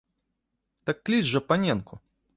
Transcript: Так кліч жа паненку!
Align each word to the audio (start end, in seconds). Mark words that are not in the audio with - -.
Так 0.89 0.97
кліч 1.09 1.23
жа 1.35 1.39
паненку! 1.51 2.05